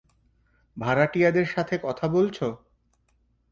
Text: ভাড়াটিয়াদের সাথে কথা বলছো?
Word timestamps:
ভাড়াটিয়াদের 0.77 1.45
সাথে 1.45 1.75
কথা 1.81 2.05
বলছো? 2.07 2.47